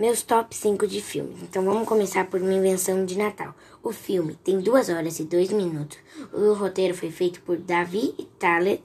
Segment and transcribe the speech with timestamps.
[0.00, 1.42] Meus top 5 de filmes.
[1.42, 3.54] Então vamos começar por uma invenção de Natal.
[3.82, 5.98] O filme tem 2 horas e 2 minutos.
[6.32, 8.82] O roteiro foi feito por Davi Talet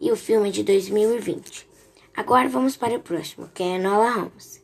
[0.00, 1.68] e o filme é de 2020.
[2.16, 4.62] Agora vamos para o próximo, que é Nola Holmes.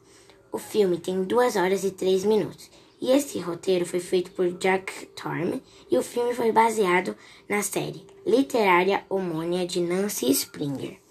[0.52, 2.70] O filme tem 2 horas e 3 minutos.
[3.00, 5.60] E esse roteiro foi feito por Jack Torm
[5.90, 7.16] e o filme foi baseado
[7.48, 11.07] na série literária homônima de Nancy Springer.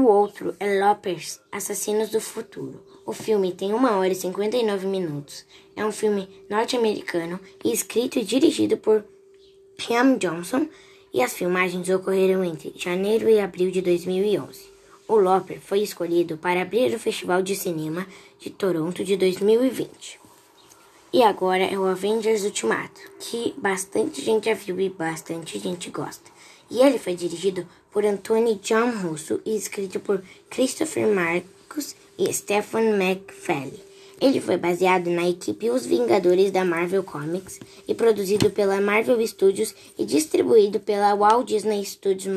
[0.00, 2.80] O outro é Lopers, Assassinos do Futuro.
[3.04, 5.44] O filme tem 1 hora e 59 minutos.
[5.74, 9.04] É um filme norte-americano escrito e dirigido por
[9.76, 10.68] Rian Johnson
[11.12, 14.70] e as filmagens ocorreram entre janeiro e abril de 2011.
[15.08, 18.06] O Loper foi escolhido para abrir o Festival de Cinema
[18.38, 20.27] de Toronto de 2020.
[21.10, 26.30] E agora é o Avengers Ultimato, que bastante gente já viu e bastante gente gosta.
[26.70, 32.90] E ele foi dirigido por Anthony John Russo e escrito por Christopher Marcus e Stephen
[32.90, 33.82] McFarlane.
[34.20, 39.74] Ele foi baseado na equipe Os Vingadores da Marvel Comics e produzido pela Marvel Studios
[39.96, 42.34] e distribuído pela Walt Disney Studios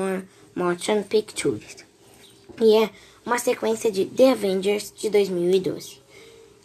[0.56, 1.78] Motion Pictures.
[2.62, 2.90] E é
[3.26, 6.01] uma sequência de The Avengers de 2012.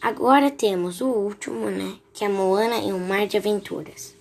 [0.06, 1.96] Agora temos o último, né?
[2.14, 4.14] Que é Moana em um Mar de Aventuras.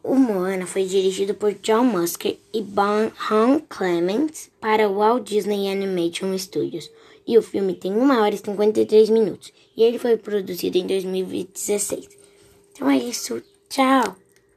[0.00, 5.68] O Moana foi dirigido por John Musker e Bon Han Clements para o Walt Disney
[5.68, 6.88] Animation Studios.
[7.26, 9.52] E o filme tem 1 hora e 53 minutos.
[9.76, 12.08] E ele foi produzido em 2016.
[12.72, 13.42] Então é isso.
[13.68, 14.14] Tchau!